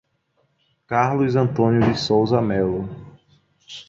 Carlos 0.87 1.35
Antônio 1.35 1.79
de 1.79 1.95
Souza 1.95 2.41
Melo 2.41 2.89